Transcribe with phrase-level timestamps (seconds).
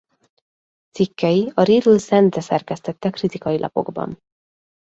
[0.91, 4.19] Cikkei a Riedl Szende szerkesztette Kritikai Lapokban.